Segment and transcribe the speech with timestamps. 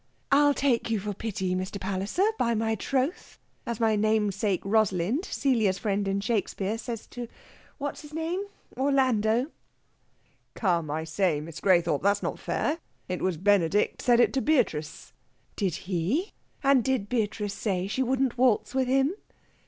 [0.31, 1.79] "I'll take you for pity, Mr.
[1.79, 7.27] Palliser 'by my troth,' as my namesake Rosalind, Celia's friend, in Shakespeare, says to
[7.77, 8.41] what's his name...
[8.75, 9.51] Orlando...."
[10.55, 12.79] "Come, I say, Miss Graythorpe, that's not fair.
[13.07, 15.13] It was Benedict said it to Beatrice."
[15.55, 16.33] "Did he?
[16.63, 19.13] And did Beatrice say she wouldn't waltz with him?"